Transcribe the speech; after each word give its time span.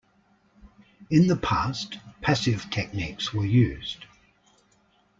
In 1.11 1.27
the 1.27 1.35
past, 1.35 1.99
passive 2.21 2.71
techniques 2.71 3.31
were 3.35 3.45
used. 3.45 4.05